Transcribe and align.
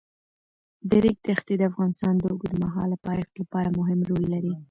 د 0.89 0.91
ریګ 1.03 1.17
دښتې 1.27 1.53
د 1.57 1.63
افغانستان 1.71 2.13
د 2.17 2.23
اوږدمهاله 2.33 2.97
پایښت 3.07 3.31
لپاره 3.41 3.75
مهم 3.79 3.99
رول 4.09 4.23
لري. 4.33 4.53